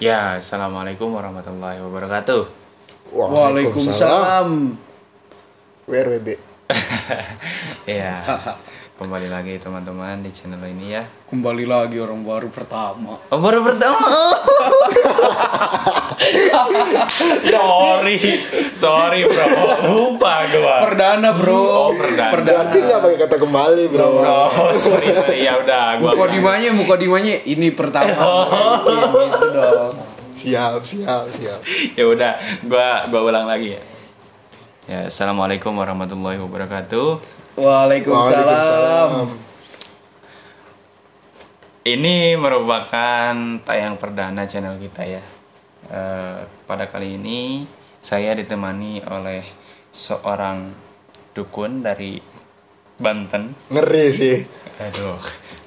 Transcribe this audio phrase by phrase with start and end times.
[0.00, 2.48] Ya, assalamualaikum warahmatullahi wabarakatuh.
[3.12, 4.80] Waalaikumsalam.
[5.84, 6.40] WRWB.
[8.00, 8.24] ya,
[9.00, 11.00] kembali lagi teman-teman di channel ini ya.
[11.32, 13.16] Kembali lagi orang baru pertama.
[13.32, 13.96] Oh, baru pertama.
[17.48, 18.44] sorry,
[18.76, 19.46] sorry bro,
[19.88, 20.84] lupa gua.
[20.84, 21.56] Perdana bro.
[21.56, 22.28] Oh, perdana.
[22.44, 24.20] Berarti nggak pakai kata kembali bro.
[24.20, 25.48] Oh, sorry, sorry.
[25.48, 26.12] ya udah, gua.
[26.12, 27.40] Muka dimanya, muka dimanya.
[27.40, 28.12] Ini pertama.
[28.84, 29.96] Gitu dong.
[30.36, 31.60] Siap, siap, siap.
[31.96, 32.36] ya udah,
[32.68, 33.82] gua gua ulang lagi ya.
[34.84, 37.39] Ya, assalamualaikum warahmatullahi wabarakatuh.
[37.58, 39.30] Waalaikumsalam.
[41.80, 45.22] Ini merupakan tayang perdana channel kita ya.
[45.90, 47.66] Eh, pada kali ini
[47.98, 49.42] saya ditemani oleh
[49.90, 50.70] seorang
[51.34, 52.20] dukun dari
[53.00, 53.56] Banten.
[53.72, 54.36] Ngeri sih.
[54.76, 55.16] Aduh,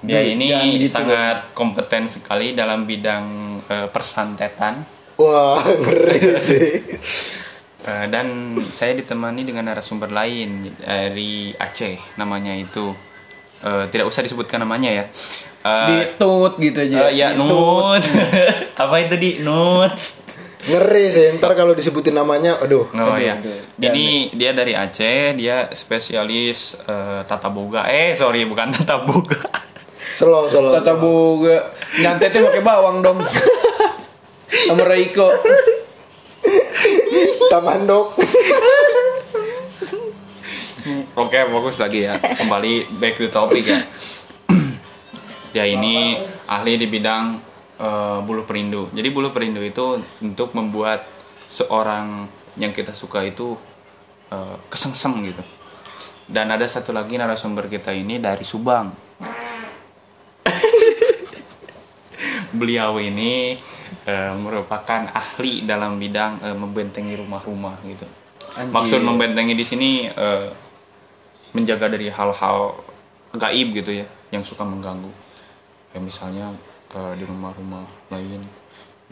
[0.06, 0.48] dia Duh, ini
[0.80, 3.26] gitu sangat kompeten sekali dalam bidang
[3.66, 4.86] eh, persantetan.
[5.18, 6.70] Wah, ngeri sih.
[7.84, 8.28] Eh, dan
[8.64, 12.96] saya ditemani dengan narasumber lain eh, dari Aceh, namanya itu
[13.60, 15.06] eh, tidak usah disebutkan namanya ya.
[15.64, 17.08] Eh, Ditut gitu aja.
[17.08, 17.44] eh, ya Ditut.
[17.44, 18.04] Nut.
[18.84, 19.92] Apa itu di Nut?
[20.64, 21.28] Ngeri sih.
[21.36, 22.88] Ntar kalau disebutin namanya, aduh.
[22.88, 23.36] Oh Aduh, ya.
[23.36, 23.60] aduh.
[23.76, 27.84] Ini dia dari Aceh, dia spesialis eh, tata boga.
[27.86, 29.44] Eh, sorry, bukan tata boga.
[30.16, 30.72] Selo, selo.
[30.72, 31.68] Tata boga.
[32.00, 33.20] Nyantetnya pakai bawang dong.
[34.72, 35.36] Sama Raiko.
[37.54, 38.18] Tamandok.
[41.22, 42.18] Oke, fokus lagi ya.
[42.18, 43.86] Kembali back to topic ya.
[45.62, 46.18] ya ini
[46.50, 47.38] ahli di bidang
[47.78, 48.90] eh, bulu perindu.
[48.90, 51.06] Jadi bulu perindu itu untuk membuat
[51.46, 52.26] seorang
[52.58, 53.54] yang kita suka itu
[54.34, 55.46] eh, kesengsem gitu.
[56.26, 58.90] Dan ada satu lagi narasumber kita ini dari Subang.
[62.58, 63.62] Beliau ini
[64.06, 68.06] eh, merupakan ahli dalam bidang eh, membentengi rumah-rumah gitu.
[68.54, 68.72] Anjir.
[68.72, 70.48] Maksud membentengi di sini eh,
[71.54, 72.78] menjaga dari hal-hal
[73.34, 75.10] gaib gitu ya yang suka mengganggu.
[75.94, 76.54] Ya misalnya
[76.94, 78.42] eh, di rumah-rumah lain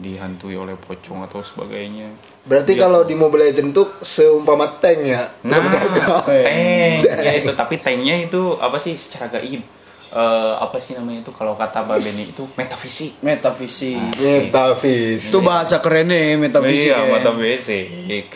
[0.02, 2.10] dihantui oleh pocong atau sebagainya.
[2.42, 5.30] Berarti kalau di Mobile Legend tuh seumpama tank ya.
[5.46, 6.26] Nah, Tank.
[6.26, 6.98] tank.
[7.22, 9.62] Ya itu tapi tanknya itu apa sih secara gaib?
[10.12, 13.16] Eh, apa sih namanya itu kalau kata Mbak Beni itu metafisik.
[13.24, 13.96] Metafisik.
[14.20, 15.32] Metafis.
[15.32, 16.92] Itu bahasa kerennya ya, metafisik.
[16.92, 17.12] Iya, ya.
[17.16, 18.26] metafisik.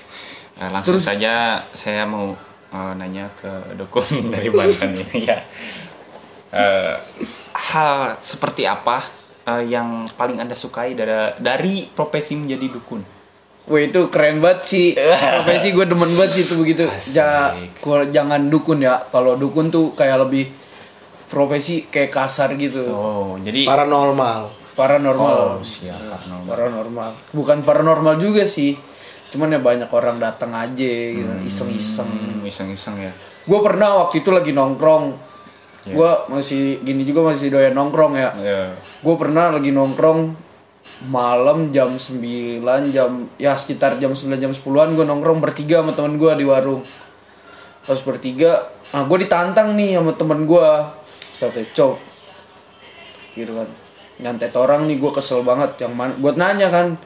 [0.56, 2.32] Eh, langsung saja saya mau
[2.72, 5.37] eh, nanya ke dukun dari Banten ini ya.
[6.56, 6.97] Eh,
[7.53, 9.04] hal seperti apa
[9.44, 13.04] eh, yang paling anda sukai dari, dari profesi menjadi dukun?
[13.69, 17.50] Wah itu keren banget sih Profesi gue demen banget sih itu begitu ja,
[18.14, 20.54] Jangan dukun ya Kalau dukun tuh kayak lebih
[21.26, 24.50] Profesi kayak kasar gitu Oh, jadi Paranormal.
[24.72, 26.47] Paranormal Oh, siap, paranormal.
[26.47, 28.76] Paranormal Bukan paranormal juga sih
[29.26, 33.12] Cuman ya banyak orang datang aja gitu Iseng-iseng Hmm, iseng-iseng ya.
[33.42, 35.16] Gue pernah waktu itu lagi nongkrong
[35.82, 35.92] Iya.
[35.92, 38.62] Gue masih gini juga masih doyan nongkrong ya Ya.
[38.97, 40.34] gue pernah lagi nongkrong
[41.04, 42.58] malam jam 9
[42.88, 46.82] jam ya sekitar jam 9 jam 10-an gue nongkrong bertiga sama teman gue di warung
[47.82, 50.69] pas bertiga nah gue ditantang nih sama temen gue
[51.36, 51.97] kata cok
[53.36, 53.69] gitu kan
[54.16, 56.97] nyantet orang nih gue kesel banget yang mana buat nanya kan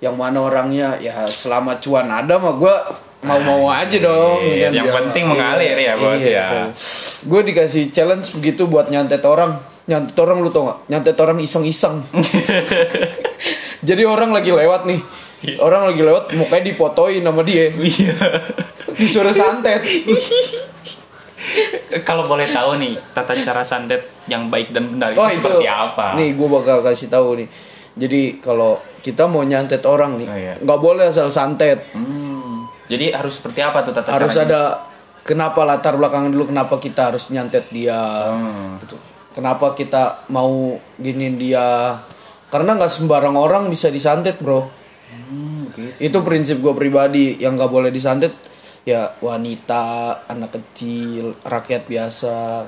[0.00, 2.74] yang mana orangnya ya selama cuan ada mah gue
[3.20, 4.80] mau mau aja dong Iya, kan.
[4.80, 6.72] yang penting mengalir ya, Bos ya.
[7.20, 9.60] Gue dikasih challenge begitu buat nyantet orang.
[9.84, 10.88] Nyantet orang lu tau gak?
[10.88, 12.00] Nyantet orang iseng-iseng.
[13.88, 15.00] Jadi orang lagi lewat nih.
[15.60, 17.68] Orang lagi lewat mukanya dipotoin sama dia.
[17.68, 18.16] Iya.
[18.96, 19.84] Disuruh santet.
[22.08, 25.42] Kalau boleh tahu nih tata cara santet yang baik dan benar Oh itu itu.
[25.42, 26.14] seperti apa?
[26.14, 27.48] Nih gue bakal kasih tahu nih.
[27.92, 30.54] Jadi kalau kita mau nyantet orang nih, Oh, iya.
[30.56, 31.90] nggak boleh asal santet.
[31.90, 32.70] Hmm.
[32.86, 34.46] Jadi harus seperti apa tuh tata Harus caranya?
[34.46, 34.62] ada
[35.20, 37.98] kenapa latar belakang dulu kenapa kita harus nyantet dia.
[38.30, 38.78] Hmm.
[38.78, 38.94] gitu.
[39.30, 41.98] Kenapa kita mau giniin dia?
[42.46, 44.66] Karena nggak sembarang orang bisa disantet, bro.
[45.08, 45.86] Hmm, gitu.
[45.98, 48.34] Itu prinsip gue pribadi yang nggak boleh disantet
[48.82, 49.84] ya wanita,
[50.26, 52.64] anak kecil, rakyat biasa.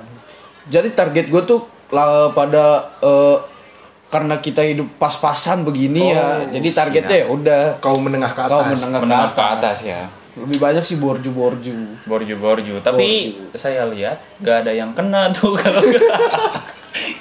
[0.64, 1.60] Jadi target gue tuh
[1.90, 2.64] lah pada
[3.00, 3.36] eh,
[4.06, 6.44] karena kita hidup pas-pasan begini ya.
[6.46, 8.50] Jadi targetnya ya udah Kaum menengah ke atas.
[8.50, 9.56] kau menengah ke Menengah ke atas.
[9.56, 10.00] atas ya.
[10.32, 12.04] Lebih banyak sih borju-borju.
[12.04, 12.80] Borju-borju.
[12.80, 13.08] Tapi
[13.52, 15.80] saya lihat gak ada yang kena tuh kalau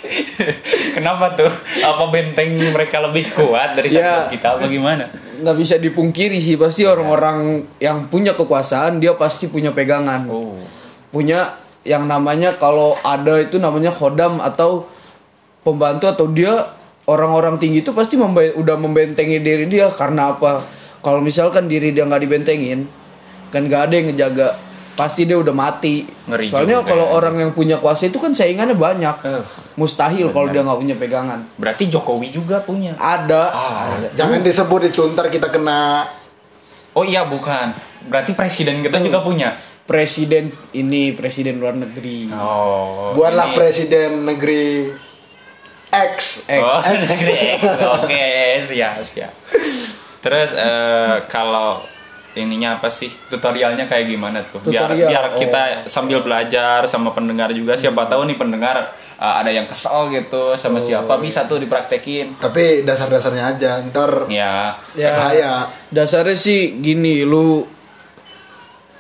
[0.95, 1.51] Kenapa tuh?
[1.77, 4.27] Apa benteng mereka lebih kuat dari Ya.
[4.27, 5.05] kita apa gimana?
[5.41, 10.53] nggak bisa dipungkiri sih pasti orang-orang yang punya kekuasaan dia pasti punya pegangan Oh.
[11.09, 14.85] punya yang namanya kalau ada itu namanya khodam atau
[15.59, 16.53] pembantu atau dia
[17.03, 20.61] orang-orang tinggi itu pasti membe- udah membentengi diri dia karena apa
[21.01, 22.85] kalau misalkan diri dia nggak dibentengin
[23.49, 24.47] kan nggak ada yang ngejaga
[24.93, 27.11] pasti dia udah mati Ngeri soalnya kalau ya.
[27.13, 29.41] orang yang punya kuasa itu kan saingannya banyak Eh,
[29.73, 32.93] mustahil kalau dia nggak punya pegangan berarti Jokowi juga punya.
[32.95, 36.05] ada Ah, Jangan disebut itu ntar kita kena
[36.91, 37.71] Oh iya bukan.
[38.03, 39.55] Berarti presiden kita juga punya.
[39.81, 43.11] presiden ini presiden luar negeri Oh.
[43.11, 44.91] buatlah ini- presiden negeri
[45.89, 46.47] X.
[46.47, 46.61] X.
[46.61, 47.61] Oh, negeri X.
[47.97, 48.27] Oke,
[48.65, 49.33] siap, siap.
[50.19, 51.83] Terus eh, kalau
[52.33, 53.07] ininya apa sih?
[53.27, 54.57] Tutorialnya kayak gimana tuh?
[54.63, 55.73] Biar Tutorial, biar kita oh.
[55.85, 60.77] sambil belajar sama pendengar juga siapa tahu nih pendengar eh, ada yang kesel gitu sama
[60.77, 60.81] Oh.
[60.81, 62.37] siapa bisa tuh dipraktekin.
[62.37, 64.73] Tapi dasar-dasarnya aja ntar Ya.
[64.93, 65.09] Ya.
[65.13, 65.51] bahaya.
[65.87, 67.65] dasarnya sih gini lu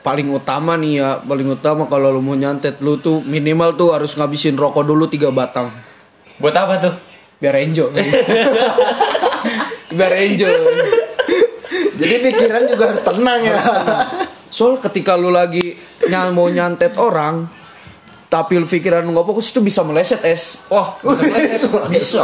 [0.01, 4.13] paling utama nih ya paling utama kalau lu mau nyantet lu tuh minimal tuh harus
[4.13, 5.69] ngabisin rokok dulu tiga batang
[6.41, 6.93] Buat apa tuh?
[7.37, 7.89] biar enjoy
[9.93, 10.53] biar enjoy
[12.01, 13.57] Jadi pikiran juga harus tenang ya.
[14.47, 17.47] soal ketika lu lagi ny- mau nyantet orang
[18.27, 22.23] tapi lu pikiran lu nggak fokus itu bisa meleset es wah bisa meleset bisa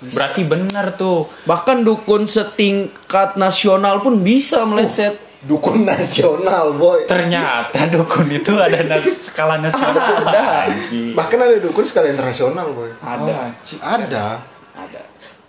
[0.00, 1.28] Berarti benar tuh.
[1.42, 7.04] bahkan dukun setingkat nasional pun bisa meleset Dukun nasional, boy.
[7.04, 10.20] Ternyata dukun itu ada nas- skala nasional.
[10.20, 10.68] Ada.
[11.16, 12.92] Bahkan ada dukun skala internasional, boy.
[12.96, 13.96] ada Ada.
[14.04, 14.24] ada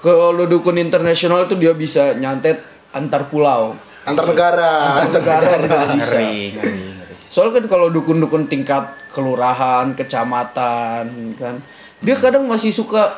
[0.02, 2.60] kalau dukun internasional tuh dia bisa nyantet
[2.92, 4.72] antar pulau Antar negara.
[5.00, 7.16] antar negara juga bisa Ngeri, ngeri, ngeri.
[7.28, 11.06] soalnya kan kalau dukun-dukun tingkat kelurahan kecamatan
[11.36, 11.62] kan
[11.98, 13.14] dia kadang masih suka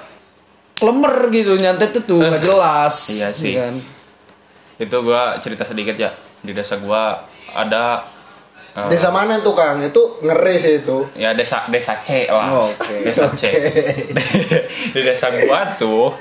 [0.74, 3.56] klemer gitu nyantet itu nggak jelas Iya sih.
[3.56, 3.80] kan?
[4.76, 6.12] Itu gua cerita sedikit ya.
[6.42, 8.04] Di desa gua ada
[8.76, 9.80] eh, Desa mana tuh, Kang?
[9.80, 11.08] Itu ngeri sih itu.
[11.16, 12.50] ya desa desa C lah.
[12.52, 13.06] Oh, oke.
[13.06, 13.48] Desa C.
[14.94, 16.12] di desa gua tuh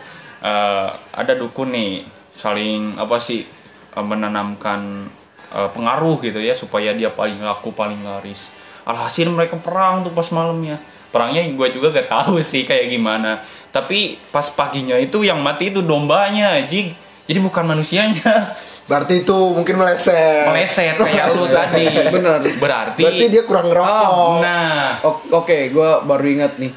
[0.43, 2.03] eh, ada dukun nih
[2.35, 3.47] saling apa sih
[3.95, 5.07] eh, menanamkan
[5.49, 8.51] eh, pengaruh gitu ya supaya dia paling laku paling laris.
[8.83, 10.83] Alhasil mereka perang tuh pas malamnya.
[11.13, 13.41] Perangnya gue juga gak tahu sih kayak gimana.
[13.71, 16.93] Tapi pas paginya itu yang mati itu dombanya, jig.
[17.23, 18.53] Jadi bukan manusianya.
[18.91, 20.51] Berarti itu mungkin meleset.
[20.51, 21.87] Meleset kayak lu tadi.
[22.19, 22.43] Bener.
[22.59, 23.01] Berarti.
[23.07, 24.43] Berarti dia kurang ngerokok.
[24.43, 24.99] Nah.
[25.07, 26.75] O- Oke, gue baru ingat nih.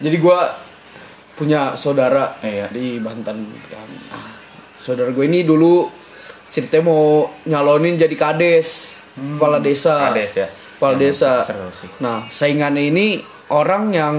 [0.00, 0.38] Jadi gue
[1.34, 2.68] punya saudara Iya.
[2.68, 3.48] di Banten.
[3.64, 3.88] kan.
[4.10, 4.26] Nah,
[4.74, 5.88] saudara gue ini dulu
[6.48, 7.04] ceritanya mau
[7.42, 10.10] nyalonin jadi kades, kepala desa.
[10.10, 10.48] Kades ya.
[10.76, 11.32] Kepala Emang desa.
[11.40, 11.88] seru sih.
[11.98, 13.06] Nah, saingannya ini
[13.48, 14.16] orang yang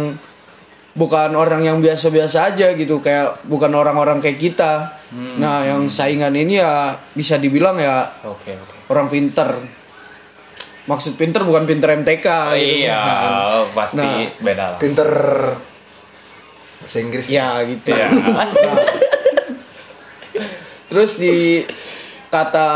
[0.94, 5.02] bukan orang yang biasa-biasa aja gitu, kayak bukan orang-orang kayak kita.
[5.10, 5.38] Hmm.
[5.38, 8.90] Nah, yang saingan ini ya bisa dibilang ya Oke, oke.
[8.90, 9.54] orang pinter.
[10.84, 12.28] Maksud pinter bukan pinter MTK.
[12.28, 12.84] Oh, gitu.
[12.84, 14.36] iya, Nah, pasti Nah.
[14.38, 14.80] beda lah.
[14.80, 15.10] Pinter
[16.84, 17.26] bahasa Inggris.
[17.28, 17.90] Ya gitu.
[17.90, 18.08] Iya.
[20.90, 21.66] Terus di
[22.30, 22.70] kata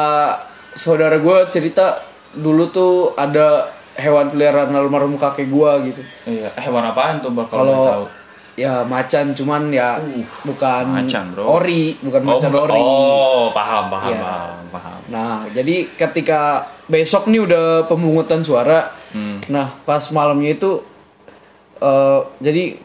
[0.74, 2.02] saudara gue cerita
[2.34, 6.02] dulu tuh ada hewan peliharaan almarhum kakek gue gitu.
[6.26, 8.06] Iya, hewan apaan tuh bakal Kalau tahu?
[8.58, 10.02] ya macan cuman ya
[10.42, 11.62] bukan macan, bro.
[11.62, 12.82] ori, bukan macan oh, ori.
[12.82, 14.22] Oh, paham, paham, Iya.
[14.22, 15.00] paham, paham.
[15.14, 19.40] Nah, jadi ketika besok nih udah pemungutan suara, Hmm.
[19.48, 20.84] nah pas malamnya itu,
[21.78, 22.78] eh jadi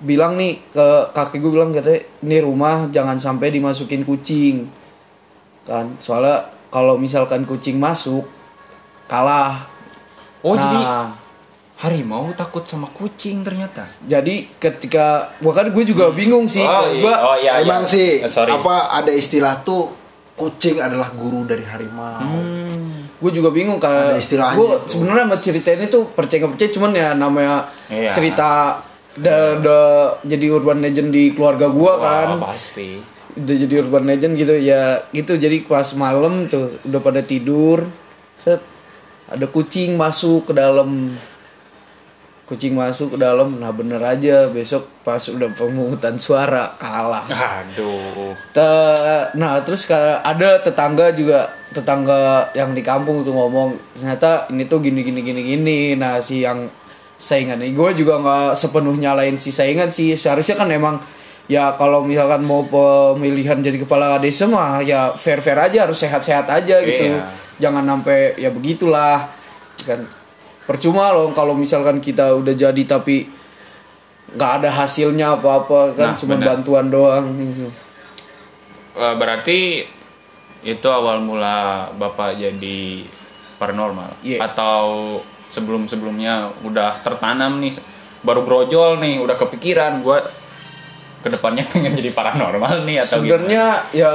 [0.00, 4.66] bilang nih ke kakek gue bilang katanya ini rumah jangan sampai dimasukin kucing,
[5.62, 5.96] kan?
[6.00, 8.24] Soalnya kalau misalkan kucing masuk
[9.06, 9.68] kalah.
[10.40, 11.12] Oh, jadi nah,
[11.76, 13.84] harimau takut sama kucing ternyata.
[14.04, 17.00] jadi ketika bahkan gue juga bingung sih, oh, iya.
[17.04, 17.92] gue oh, iya, Emang iya.
[17.92, 18.52] sih Eh, sorry.
[18.52, 19.92] apa ada istilah tuh
[20.32, 22.24] kucing adalah guru dari harimau.
[22.24, 23.12] Hmm.
[23.20, 26.90] gue juga bingung kan Ada istilahnya gue sebenarnya sama cerita ini tuh percaya percaya cuman
[26.96, 28.16] ya namanya Iya.
[28.16, 28.80] cerita
[29.14, 32.28] da, da- jadi urban legend di keluarga gue Wah, kan.
[32.40, 33.00] pasti.
[33.30, 35.34] udah jadi urban legend gitu ya gitu.
[35.34, 37.86] Jadi pas malam tuh udah pada tidur
[38.34, 38.58] set.
[39.26, 41.14] Ada kucing masuk ke dalam.
[42.42, 47.22] Kucing masuk ke dalam nah bener aja besok pas udah pemungutan suara kalah.
[47.30, 48.34] Aduh.
[48.50, 54.82] Te- nah terus ada tetangga juga tetangga yang di kampung tuh ngomong ternyata ini tuh
[54.82, 55.78] gini gini gini gini.
[55.94, 56.66] Nah si yang
[57.20, 60.96] saingan ini gue juga nggak sepenuhnya lain si saingan sih seharusnya kan emang
[61.46, 66.22] ya kalau misalkan mau pemilihan jadi kepala desa mah ya fair fair aja harus sehat
[66.22, 67.28] sehat aja gitu Iya.
[67.60, 69.28] jangan sampai ya begitulah
[69.82, 70.08] kan
[70.64, 73.28] percuma loh kalau misalkan kita udah jadi tapi
[74.30, 77.66] nggak ada hasilnya apa apa kan Nah, cuma bantuan doang gitu.
[78.92, 79.58] Eh, berarti
[80.62, 83.02] itu awal mula bapak jadi
[83.58, 84.38] paranormal Iya.
[84.42, 85.18] atau
[85.50, 87.74] sebelum sebelumnya udah tertanam nih
[88.22, 90.22] baru brojol nih udah kepikiran gua
[91.20, 94.12] ke depannya pengen jadi paranormal nih atau sebenarnya ya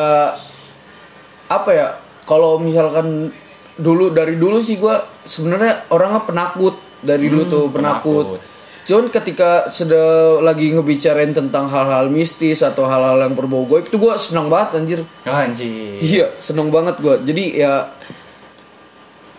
[1.45, 1.87] apa ya
[2.25, 3.29] kalau misalkan
[3.75, 8.39] dulu dari dulu sih gua sebenarnya orangnya penakut dari dulu tuh penakut.
[8.39, 8.53] penakut.
[8.85, 14.13] Cuman ketika sudah lagi ngebicarain tentang hal-hal mistis atau hal-hal yang berbau goib itu gua
[14.21, 14.99] senang banget anjir.
[15.25, 15.97] Oh, anjir.
[15.97, 17.17] Iya, seneng banget gua.
[17.17, 17.89] Jadi ya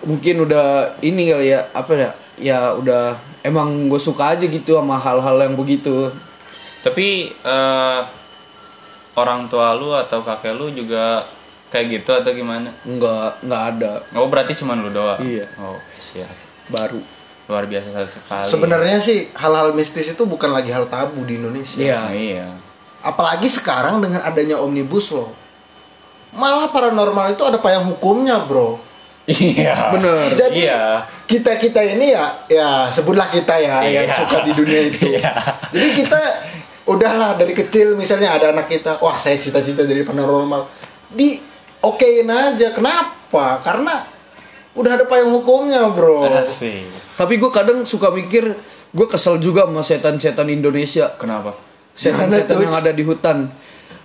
[0.07, 2.11] mungkin udah ini kali ya apa ya?
[2.37, 6.15] Ya udah emang gue suka aja gitu sama hal-hal yang begitu.
[6.87, 8.01] Tapi eh,
[9.19, 11.27] orang tua lu atau kakek lu juga
[11.73, 12.71] kayak gitu atau gimana?
[12.87, 15.19] Enggak, enggak ada Oh berarti cuma lu doang?
[15.19, 15.51] Iya.
[15.59, 16.31] Oh siap.
[16.67, 16.99] baru.
[17.47, 18.47] Luar biasa sekali.
[18.47, 21.79] Sebenarnya sih hal-hal mistis itu bukan lagi hal tabu di Indonesia.
[21.79, 21.99] Iya.
[21.99, 22.47] Nah, iya.
[23.07, 25.31] Apalagi sekarang dengan adanya omnibus law.
[26.35, 28.83] Malah paranormal itu ada payung hukumnya, bro.
[29.27, 29.91] Iya.
[29.91, 30.39] Bener.
[30.39, 31.03] Jadi Iya.
[31.27, 34.15] kita kita ini ya, ya sebutlah kita ya yang Iya.
[34.23, 35.19] suka di dunia itu.
[35.19, 35.35] Iya.
[35.75, 36.21] Jadi kita
[36.87, 40.71] udahlah dari kecil misalnya ada anak kita, wah saya cita-cita jadi paranormal,
[41.11, 41.43] di
[41.83, 42.71] okein aja.
[42.71, 43.59] Kenapa?
[43.61, 44.07] Karena
[44.79, 46.31] udah ada payung hukumnya, bro.
[46.31, 46.87] Asik.
[47.19, 48.55] Tapi gue kadang suka mikir
[48.95, 51.11] gue kesel juga sama setan-setan Indonesia.
[51.19, 51.59] Kenapa?
[51.99, 53.51] Setan-setan yang ada di hutan.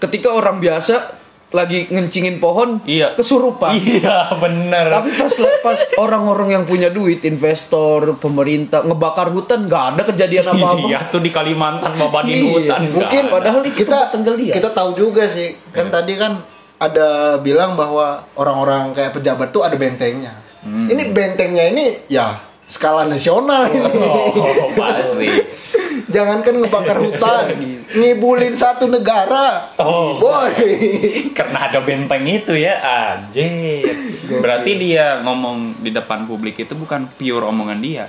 [0.02, 1.21] Ketika orang biasa
[1.52, 3.12] lagi ngencingin pohon, Iya.
[3.12, 3.76] kesurupan.
[3.76, 4.88] Iya bener.
[4.88, 10.88] Tapi pas pas orang-orang yang punya duit, investor, pemerintah ngebakar hutan, nggak ada kejadian apa-apa.
[10.88, 12.48] Iya tuh di Kalimantan babanin Iya.
[12.48, 12.80] hutan.
[12.90, 13.34] Mungkin ada.
[13.36, 14.54] Padahal itu kita tinggal dia.
[14.56, 15.60] kita tahu juga sih.
[15.70, 16.40] Kan tadi kan
[16.80, 20.34] ada bilang bahwa orang-orang kayak pejabat tuh ada bentengnya.
[20.64, 20.88] Hmm.
[20.88, 23.92] Ini bentengnya ini ya skala nasional ini.
[24.40, 25.28] Oh pasti.
[26.12, 27.46] Jangankan ngebakar hutan,
[27.92, 29.72] ngibulin satu negara.
[29.80, 30.12] Oh.
[30.12, 30.52] boy.
[31.38, 33.88] Karena ada benteng itu ya anjir.
[34.28, 38.06] Berarti dia ngomong di depan publik itu bukan pure omongan dia.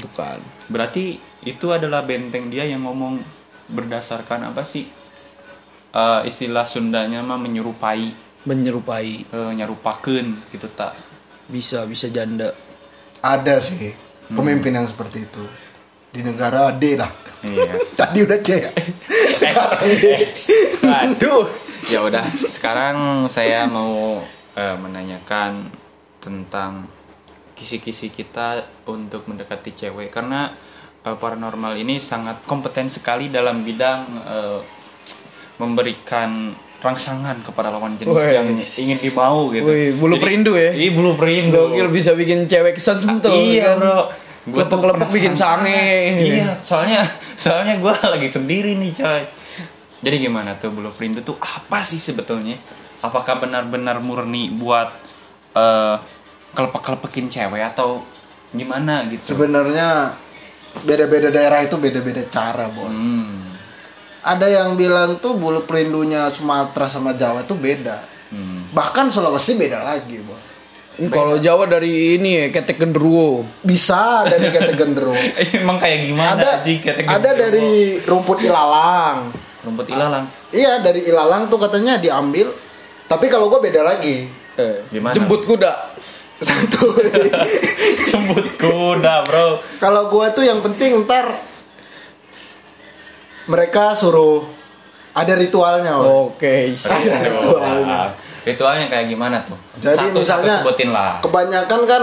[0.00, 0.40] Bukan.
[0.72, 3.20] Berarti itu adalah benteng dia yang ngomong
[3.68, 4.88] berdasarkan apa sih?
[5.94, 8.10] Eh, istilah Sundanya mah menyerupai,
[8.44, 9.24] Menyerupai.
[9.24, 10.96] eh, nyerupakeun gitu tak.
[11.46, 12.50] Bisa, bisa janda.
[13.20, 13.92] Ada sih
[14.24, 15.44] pemimpin yang seperti itu
[16.14, 17.10] di negara D lah.
[17.42, 17.74] Iya.
[17.98, 18.70] Tadi udah C ya.
[19.42, 20.06] Sekarang D.
[20.86, 21.44] Aduh.
[21.84, 24.24] Ya udah, sekarang saya mau
[24.56, 25.68] eh, menanyakan
[26.16, 26.88] tentang
[27.52, 30.56] kisi-kisi kita untuk mendekati cewek karena
[31.04, 34.60] eh, paranormal ini sangat kompeten sekali dalam bidang eh,
[35.60, 38.32] memberikan rangsangan kepada lawan jenis Wih.
[38.32, 39.68] yang ingin dimau gitu.
[39.68, 40.72] Wih, bulu perindu ya?
[40.72, 41.72] Iya, bulu perindu.
[41.72, 44.08] Gokil bisa bikin cewek kesan semua Iya, bro.
[44.44, 45.80] Gua tuh Kelepek-kelepek bikin sange.
[46.20, 47.00] Iya, soalnya
[47.34, 49.22] soalnya gue lagi sendiri nih, coy.
[50.04, 52.60] Jadi gimana tuh bulu perindu tuh apa sih sebetulnya?
[53.00, 54.92] Apakah benar-benar murni buat
[55.56, 55.96] eh
[56.52, 58.04] kelepek-kelepekin cewek atau
[58.52, 59.32] gimana gitu?
[59.32, 60.12] Sebenarnya
[60.84, 62.92] beda-beda daerah itu beda-beda cara, boy.
[62.92, 63.56] Hmm.
[64.24, 68.04] Ada yang bilang tuh bulu perindunya Sumatera sama Jawa tuh beda.
[68.28, 68.68] Hmm.
[68.76, 70.43] Bahkan Sulawesi beda lagi, boy.
[70.94, 73.42] Kalau Jawa dari ini ya, ketek genderuwo.
[73.66, 75.18] Bisa dari kata genderuwo.
[75.58, 79.34] Emang kayak gimana ada sih kata ada dari rumput ilalang.
[79.66, 80.30] rumput ilalang.
[80.54, 82.54] Iya dari ilalang tuh katanya diambil.
[83.10, 84.30] Tapi kalau gue beda lagi.
[84.54, 85.10] Eh, Gimana?
[85.10, 85.98] Jembut kuda.
[86.46, 86.94] Satu.
[88.14, 89.66] Jemput kuda, Bro.
[89.82, 91.26] kalau gue tuh yang penting ntar
[93.50, 94.46] mereka suruh
[95.14, 95.98] ada ritualnya.
[96.00, 97.02] Oke, siap.
[97.02, 98.00] Ada ritualnya.
[98.44, 99.56] Ritualnya kayak gimana tuh?
[99.80, 101.18] Jadi Satu-satu misalnya sebutin lah.
[101.24, 102.02] kebanyakan kan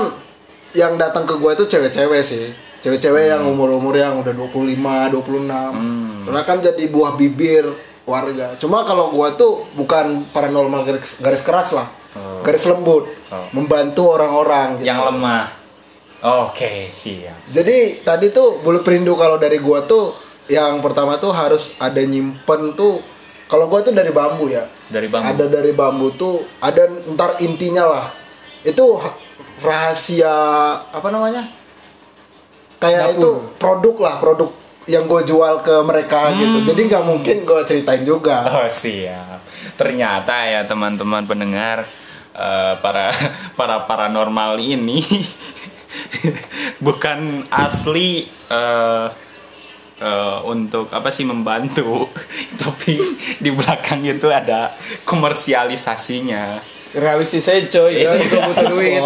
[0.74, 2.50] yang datang ke gue itu cewek-cewek sih.
[2.81, 5.45] Cewek-cewek yang umur-umur yang udah 25, 26.
[5.45, 6.25] Hmm.
[6.25, 7.69] Karena kan jadi buah bibir
[8.10, 8.57] warga.
[8.57, 11.88] Cuma kalau gua tuh bukan paranormal garis, garis keras lah.
[12.17, 12.41] Oh.
[12.41, 13.05] Garis lembut.
[13.29, 13.48] Oh.
[13.53, 14.89] Membantu orang-orang gitu.
[14.89, 15.43] Yang lemah.
[16.21, 17.50] Oke, siap.
[17.50, 20.13] Jadi tadi tuh bulu perindu kalau dari gua tuh
[20.50, 23.01] yang pertama tuh harus ada nyimpen tuh
[23.51, 24.63] kalau gua tuh dari bambu ya.
[24.88, 25.27] Dari bambu.
[25.27, 28.05] Ada dari bambu tuh ada ntar intinya lah.
[28.63, 29.20] Itu ha-
[29.60, 30.31] rahasia
[30.88, 31.51] apa namanya?
[32.79, 33.20] Kayak Dapur.
[33.20, 34.50] itu produk lah, produk
[34.88, 36.39] yang gue jual ke mereka Hmm.
[36.39, 36.58] gitu.
[36.65, 38.48] Jadi nggak mungkin gue ceritain juga.
[38.50, 39.46] Oh siap.
[39.75, 41.86] Ternyata ya teman-teman pendengar
[42.31, 43.13] eh, para
[43.60, 45.03] para paranormal ini
[46.79, 49.05] bukan asli eh,
[50.01, 52.10] eh, untuk apa sih membantu,
[52.62, 52.98] tapi
[53.38, 54.74] di belakang itu ada
[55.05, 56.74] komersialisasinya.
[56.91, 58.20] Realistis aja coy, Iya.
[58.20, 59.00] juga butuh duit.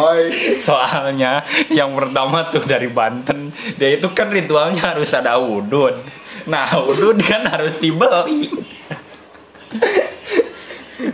[0.58, 6.02] Soalnya yang pertama tuh dari Banten, dia itu kan ritualnya harus ada udun.
[6.50, 8.50] Nah, udun kan harus dibeli.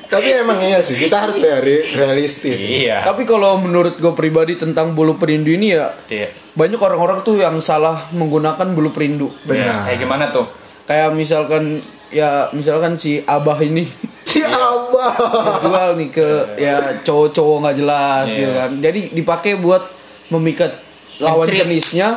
[0.04, 2.58] Tapi emang iya sih, kita harus dari realistis.
[2.58, 3.04] Iya.
[3.04, 6.32] Tapi kalau menurut gue pribadi tentang bulu perindu ini ya Iya.
[6.52, 9.32] banyak orang-orang tuh yang salah menggunakan bulu perindu.
[9.44, 9.86] Benar.
[9.86, 10.46] Kayak gimana tuh?
[10.84, 11.64] Kayak misalkan
[12.08, 13.88] ya misalkan si abah ini
[14.32, 15.16] Si abah.
[15.60, 18.38] jual nih ke ya cowok-cowok nggak jelas Iya.
[18.38, 18.72] gitu kan.
[18.80, 19.84] Jadi dipakai buat
[20.28, 20.72] memikat
[21.18, 21.60] lawan Mencrit.
[21.62, 22.10] jenisnya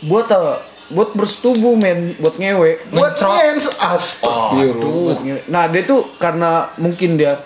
[0.00, 0.73] buat apa?
[0.94, 2.78] Buat bersetubuh men, buat ngewe.
[2.94, 5.18] Buat fans astagfirullah.
[5.18, 5.40] Ngewe.
[5.50, 7.42] Nah, dia tuh karena mungkin dia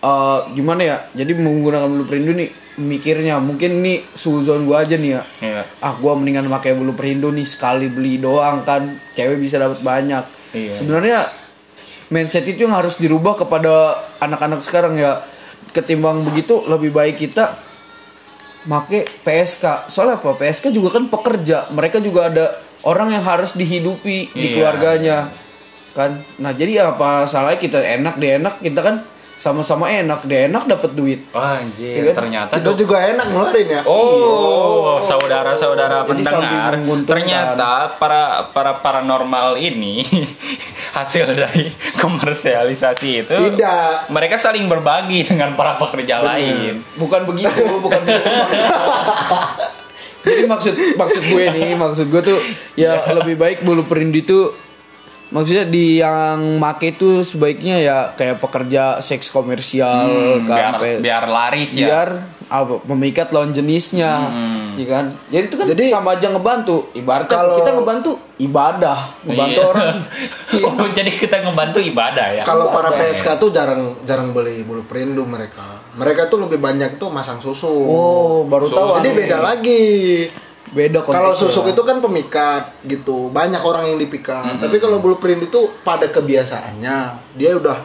[0.00, 0.96] eh, gimana ya?
[1.12, 5.22] Jadi menggunakan bulu perindu nih mikirnya mungkin nih suzon gua aja nih ya.
[5.42, 5.62] Iya.
[5.82, 9.02] Ah, gua mendingan pakai bulu perindu nih sekali beli doang kan.
[9.18, 10.24] Cewek bisa dapat banyak.
[10.54, 10.70] Iya.
[10.70, 11.18] Sebenarnya
[12.12, 15.26] mindset itu yang harus dirubah kepada anak-anak sekarang ya.
[15.74, 17.58] Ketimbang begitu lebih baik kita
[18.68, 19.88] make PSK.
[19.88, 20.36] Soalnya apa?
[20.36, 21.70] PSK juga kan pekerja.
[21.72, 22.46] Mereka juga ada
[22.82, 24.52] orang yang harus dihidupi di Iya.
[24.52, 25.18] keluarganya.
[25.92, 26.20] Kan?
[26.36, 28.96] Nah, jadi apa salahnya kita enak dia enak, kita kan
[29.34, 31.20] sama-sama enak, dia enak dapat duit.
[31.30, 32.14] Wah, Iya anjir, kan?
[32.18, 33.80] ternyata Kita juga enak ngeluarin ya.
[33.84, 37.10] Oh, saudara-saudara Jadi pendengar, saling menguntungkan.
[37.12, 40.04] ternyata para para paranormal ini
[40.96, 44.08] hasil dari komersialisasi itu Tidak.
[44.08, 46.80] mereka saling berbagi dengan para pekerja lain.
[46.94, 48.32] Bukan begitu, bukan begitu.
[50.26, 52.38] Jadi maksud maksud gue nih, maksud gue tuh
[52.74, 54.40] ya lebih baik bulu perindu itu
[55.26, 61.00] maksudnya di yang make itu sebaiknya ya kayak pekerja seks komersial Hmm, kan biar Pe-
[61.00, 61.82] biar laris ya.
[61.84, 62.08] biar
[62.46, 64.30] apa memikat lawan jenisnya
[64.72, 69.58] ya kan jadi itu kan Jadi- sama aja ngebantu ibaratnya Kalau- kita ngebantu ibadah ngebantu
[69.58, 69.66] Iya.
[69.66, 69.94] orang
[70.48, 70.62] Iya.
[70.78, 72.42] oh, jadi kita ngebantu ibadah ya.
[72.44, 72.94] Kalau para.
[72.94, 75.75] PSK tuh jarang jarang beli bulu perindu mereka.
[75.96, 77.68] Mereka tuh lebih banyak tuh masang susu.
[77.68, 79.84] oh baru So, tahu Jadi beda lagi.
[80.66, 81.46] beda Kalau konteksnya.
[81.48, 84.60] susuk itu kan pemikat gitu, banyak orang yang dipikat.
[84.60, 86.96] Tapi kalau bulu perindu tuh pada kebiasaannya,
[87.38, 87.78] dia udah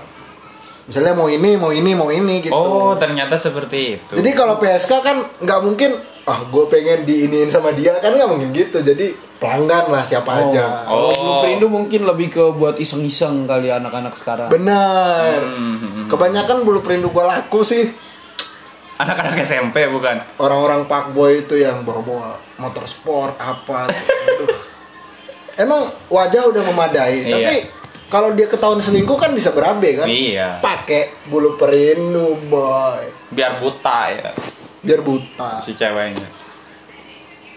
[0.89, 2.51] misalnya mau ini, mau ini, mau ini gitu.
[2.51, 4.13] Oh, ternyata seperti itu.
[4.17, 8.49] Jadi kalau PSK kan nggak mungkin, ah gue pengen diiniin sama dia kan nggak mungkin
[8.51, 8.79] gitu.
[8.79, 10.85] Jadi pelanggan lah siapa aja.
[10.85, 11.13] Kalau Oh.
[11.13, 14.47] bulu perindu mungkin lebih ke buat iseng-iseng kali anak-anak sekarang.
[14.47, 15.41] Benar.
[15.41, 17.89] Hmm, Kebanyakan bulu perindu gue laku sih
[18.95, 20.21] anak-anak SMP bukan?
[20.37, 23.89] orang-orang fuckboy itu yang bawa-bawa motor sport apa.
[23.89, 24.49] Aduh.
[25.53, 27.33] Emang wajah udah memadai, Iya.
[27.33, 27.55] tapi
[28.07, 30.05] kalau dia ketahuan selingkuh kan bisa berabe kan?
[30.05, 30.59] Iya.
[30.59, 34.29] Pakai bulu perindu boy, Biar buta ya
[34.81, 35.61] biar buta.
[35.61, 36.27] si ceweknya.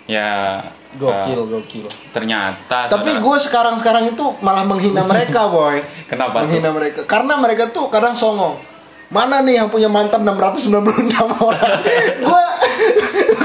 [0.05, 0.61] Ya.
[0.95, 1.87] Gokil, eh, gokil.
[2.15, 2.87] ternyata.
[2.87, 5.83] Tapi gue sekarang-sekarang itu malah menghina mereka, boy.
[6.07, 6.47] Kenapa tuh?
[6.47, 7.01] Menghina mereka.
[7.03, 8.55] Karena mereka tuh kadang songong.
[9.11, 10.71] Mana nih yang punya mantan 696
[11.51, 11.71] orang?
[12.23, 12.45] Gue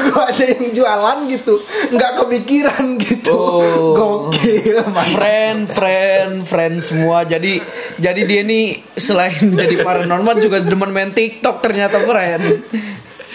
[0.10, 1.54] gue aja yang jualan gitu.
[1.94, 3.34] Nggak kepikiran gitu.
[3.34, 3.94] Oh.
[3.94, 5.14] Gokil, mantap.
[5.14, 7.26] Friend, friend, friend semua.
[7.26, 7.62] Jadi
[7.98, 12.44] jadi dia nih selain jadi paranormal juga demen main TikTok ternyata friend.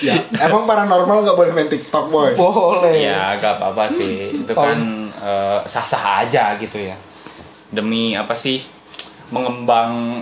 [0.05, 0.15] Ya,
[0.47, 2.35] emang paranormal nggak boleh main TikTok, boy.
[2.35, 3.09] Boleh.
[3.09, 4.61] Ya gak apa-apa sih Itu Oh.
[4.61, 4.79] kan
[5.11, 6.93] eh, sah-sah aja gitu ya
[7.69, 8.61] Demi apa sih
[9.31, 10.21] Mengembang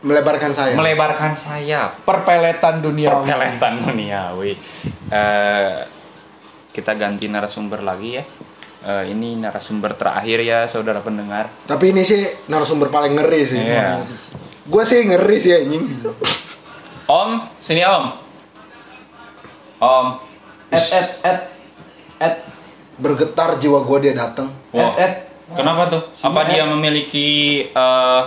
[0.00, 0.74] Melebarkan saya.
[0.74, 3.12] Melebarkan sayap Perpeletan dunia.
[3.12, 4.56] Perpeletan duniawi
[5.08, 5.76] Eh,
[6.70, 8.24] Kita ganti narasumber lagi ya
[8.82, 13.60] Eh, Ini narasumber terakhir ya saudara pendengar Tapi ini sih narasumber paling ngeri sih.
[13.60, 14.02] Iya.
[14.62, 15.84] Gue sih ngeri sih anjing.
[17.04, 18.14] Om, sini om
[19.82, 20.06] Om
[20.72, 21.38] Et et et
[22.22, 22.36] et
[23.02, 24.46] Bergetar jiwa gue dia datang.
[24.70, 25.12] Wah, et et.
[25.52, 26.02] Kenapa tuh?
[26.22, 28.22] Apa dia memiliki eh,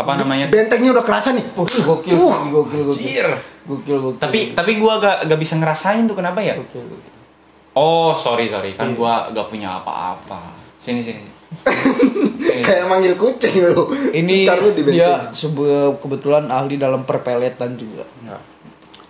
[0.00, 0.48] Apa namanya?
[0.48, 1.44] Bentengnya udah kerasa nih.
[1.54, 2.92] Uh, gokil, sih, gokil, gokil.
[2.92, 3.28] Anjir.
[3.68, 4.20] Gokil, gokil.
[4.20, 6.56] Tapi tapi gua gak, gak bisa ngerasain tuh kenapa ya?
[6.56, 7.12] gokil, gokil.
[7.76, 8.96] Oh sorry sorry kan Iya.
[8.98, 10.50] gua gak punya apa-apa.
[10.80, 11.20] Sini sini.
[11.22, 11.32] sini.
[12.66, 13.92] Kayak manggil kucing lu.
[14.12, 18.04] Ini lu di dia sebuah kebetulan ahli dalam perpeletan juga.
[18.24, 18.49] Enggak.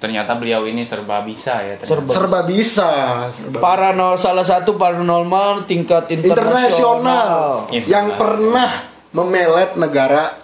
[0.00, 1.76] Ternyata beliau ini serba bisa ya.
[1.76, 1.86] Ternyata.
[1.86, 2.08] Serba.
[2.10, 2.90] serba bisa.
[3.28, 6.40] Serba Paranol salah satu paranormal tingkat internasional.
[6.40, 7.28] internasional
[7.68, 7.86] Internasional.
[7.86, 8.70] yang pernah
[9.10, 10.40] memelet negara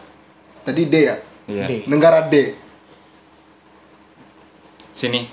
[0.60, 1.16] tadi D ya
[1.46, 1.64] Iya.
[1.64, 1.72] D.
[1.86, 2.52] negara D
[4.92, 5.28] Sini.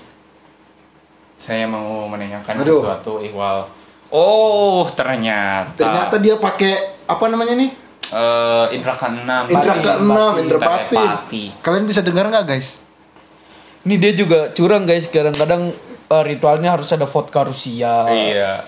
[1.34, 2.80] Saya mau menanyakan Aduh.
[2.80, 3.68] sesuatu ihwal.
[4.08, 5.74] Oh ternyata.
[5.74, 6.72] ternyata dia pakai
[7.04, 7.70] apa namanya nih
[8.06, 9.48] Eh, indra keenam.
[9.48, 9.82] indra Pati.
[9.82, 11.44] keenam indra batin Telepati.
[11.58, 12.78] kalian bisa dengar nggak guys
[13.84, 15.12] Ini dia juga curang guys.
[15.12, 15.68] Kadang-kadang
[16.08, 18.08] eh, ritualnya harus ada vodka Rusia.
[18.08, 18.64] Iya.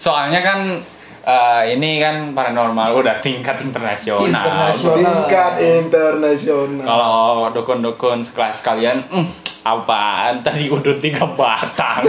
[0.00, 0.80] Soalnya kan
[1.22, 4.24] eh, ini kan paranormal udah tingkat internasional.
[4.24, 4.96] Internasional.
[4.96, 9.28] tingkat internasional Kalau dukun-dukun sekelas kalian, "Hmm,
[9.60, 12.08] apaan tadi udut tiga batang?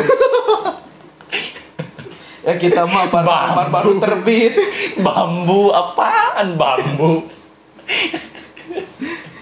[2.47, 3.75] Ya kita mah paranormal Bambu.
[3.75, 4.53] baru terbit.
[4.97, 7.27] bambu apaan bambu?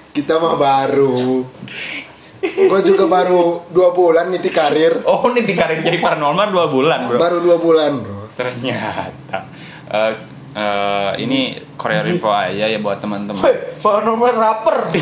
[0.10, 1.44] kita mah baru
[2.48, 7.18] gue juga baru dua bulan niti karir Oh ini karir jadi paranormal dua bulan bro.
[7.18, 9.38] baru dua bulan bro Ternyata.
[9.88, 10.14] Eh,
[10.56, 13.44] Eh, ini Korea info aja ya buat teman-teman.
[13.76, 14.88] Paranormal rapper.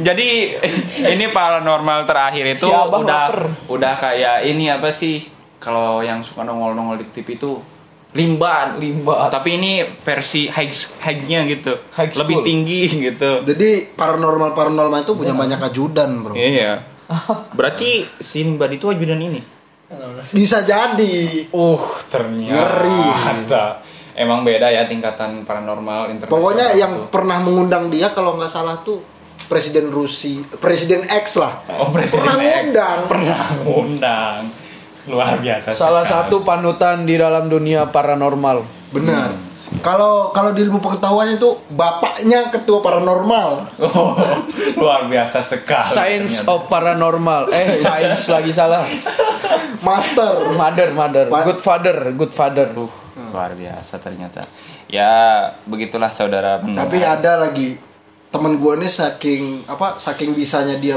[0.00, 0.56] Jadi
[1.04, 3.34] ini paranormal terakhir itu Si udah lapar.
[3.68, 5.20] udah kayak ini apa sih?
[5.58, 7.58] Kalau yang suka nongol-nongol di TV itu
[8.16, 8.80] limban.
[8.80, 9.28] Limban.
[9.28, 10.72] Tapi ini versi high
[11.04, 11.72] high-nya gitu.
[11.92, 12.20] High school.
[12.24, 13.30] Lebih tinggi gitu.
[13.44, 16.34] Jadi paranormal paranormal itu punya banyak ajudan bro.
[16.36, 16.84] Iya.
[17.58, 19.40] Berarti si limban itu ajudan ini.
[20.32, 21.48] Bisa jadi.
[21.52, 21.80] Uh,
[22.12, 22.54] ternyata.
[22.54, 23.02] Ngeri.
[24.18, 26.34] Emang beda ya tingkatan paranormal internasional.
[26.34, 27.10] Pokoknya yang itu.
[27.14, 28.98] pernah mengundang dia kalau nggak salah tuh
[29.48, 31.64] Presiden Rusia, Presiden X lah.
[31.80, 32.52] Oh, Presiden Pernah X.
[32.68, 32.98] ngundang.
[33.08, 34.40] Pernah ngundang.
[35.08, 35.72] Luar biasa.
[35.72, 36.28] Salah sekali.
[36.28, 38.62] satu panutan di dalam dunia paranormal.
[38.92, 39.28] Benar.
[39.80, 43.68] Kalau kalau di ilmu pengetahuan itu bapaknya ketua paranormal.
[43.84, 44.16] Oh,
[44.76, 45.84] luar biasa sekali.
[45.84, 46.52] Science ternyata.
[46.54, 47.42] of paranormal.
[47.48, 48.88] Eh, science lagi salah.
[49.80, 50.56] Master.
[50.56, 51.24] Mother, mother.
[51.28, 52.68] Pa- Good father, good father.
[52.72, 52.88] Uh,
[53.28, 54.40] luar biasa ternyata.
[54.88, 55.12] Ya,
[55.64, 56.88] begitulah saudara pendengar.
[56.88, 57.76] Tapi ada lagi
[58.28, 60.96] temen gue nih saking apa saking bisanya dia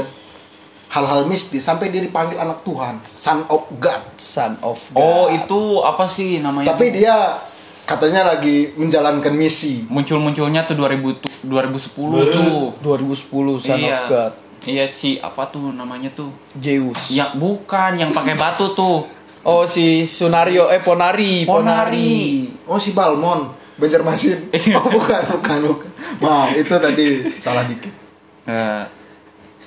[0.92, 4.02] hal-hal mistis sampai dia dipanggil anak Tuhan, son of God.
[4.14, 5.40] Son of Oh, God.
[5.40, 6.70] itu apa sih namanya?
[6.70, 7.40] Tapi dia
[7.82, 9.88] katanya lagi menjalankan misi.
[9.88, 11.88] muncul-munculnya tuh 2000 tu- 2010
[12.28, 12.76] tuh.
[12.78, 13.98] 2010 Son iya.
[13.98, 14.32] of God.
[14.62, 16.30] Iya si apa tuh namanya tuh?
[16.54, 17.10] Zeus.
[17.10, 19.08] Ya bukan yang pakai batu tuh.
[19.42, 22.46] Oh, si Sunario eh Ponari, Ponari.
[22.62, 24.54] Oh si Balmon, Banjarmasin.
[24.78, 25.88] Oh bukan, bukan, bukan.
[26.20, 27.06] Maaf, itu tadi
[27.40, 27.90] salah dikit.
[28.44, 28.82] Eh,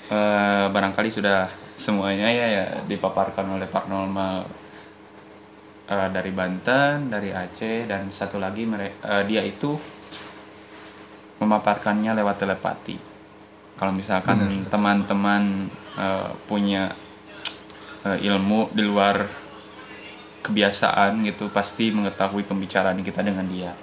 [0.09, 4.35] eh, barangkali sudah semuanya ya, ya dipaparkan oleh paranormal
[5.89, 9.75] eh, dari Banten, dari Aceh dan satu lagi mere- eh, dia itu
[11.41, 12.95] memaparkannya lewat telepati.
[13.75, 15.67] Kalau misalkan teman-teman
[15.99, 16.95] eh, punya
[18.07, 19.45] eh, ilmu di luar
[20.45, 23.73] kebiasaan gitu pasti mengetahui pembicaraan kita dengan dia.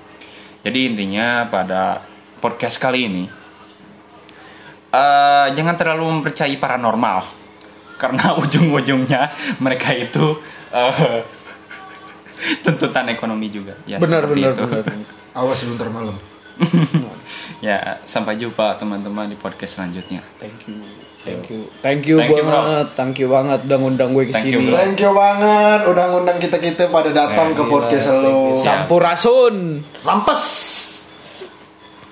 [0.62, 2.06] Jadi intinya pada
[2.38, 3.41] podcast kali ini
[4.92, 7.24] eh, jangan terlalu mempercayai paranormal
[7.96, 10.36] karena ujung-ujungnya mereka itu
[10.68, 11.20] eh,
[12.64, 14.62] tuntutan ekonomi juga ya Benar seperti benar itu.
[14.66, 14.84] benar.
[15.38, 16.16] Awas sebentar malam.
[17.58, 20.76] ya sampai jumpa teman-teman di podcast selanjutnya Thank you.
[21.22, 21.60] Thank you.
[21.80, 22.50] Thank you Thank you, bro.
[22.52, 22.86] banget.
[22.92, 24.74] Thank you banget udah ngundang gue ke Thank you, bro.
[24.74, 28.50] Thank you banget udah ngundang kita-kita pada datang Eh, ke podcast lo.
[28.52, 29.86] Sampurasun.
[30.02, 30.42] Rampes.